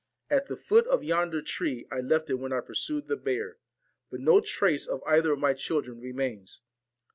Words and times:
At 0.31 0.47
the 0.47 0.55
foot 0.55 0.87
of 0.87 1.03
yonder 1.03 1.43
tree 1.43 1.85
I 1.91 1.99
left 1.99 2.31
it 2.31 2.39
when 2.39 2.51
I 2.51 2.59
pursued 2.61 3.07
the 3.07 3.15
bear; 3.15 3.57
but 4.09 4.19
no 4.19 4.39
trace 4.41 4.87
of 4.87 5.03
either 5.05 5.33
of 5.33 5.37
my 5.37 5.53
children 5.53 5.99
remains. 6.01 6.61